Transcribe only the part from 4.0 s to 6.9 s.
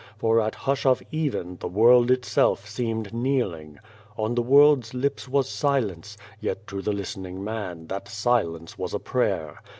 On the world's lips was silence, yet to